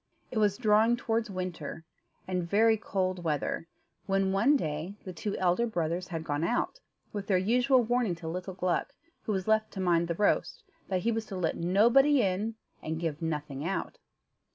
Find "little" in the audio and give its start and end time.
8.27-8.55